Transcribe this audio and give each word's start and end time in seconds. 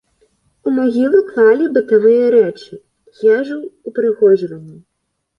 У 0.69 0.71
магілу 0.77 1.17
клалі 1.31 1.65
бытавыя 1.75 2.29
рэчы, 2.35 2.79
ежу, 3.35 3.59
упрыгожванні. 3.91 4.79